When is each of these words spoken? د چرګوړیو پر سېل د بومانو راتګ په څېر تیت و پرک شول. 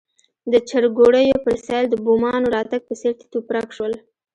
د 0.51 0.53
چرګوړیو 0.69 1.37
پر 1.45 1.55
سېل 1.65 1.85
د 1.89 1.95
بومانو 2.05 2.53
راتګ 2.55 2.81
په 2.87 2.93
څېر 2.99 3.13
تیت 3.19 3.33
و 3.37 3.39
پرک 3.49 3.69
شول. 3.77 3.93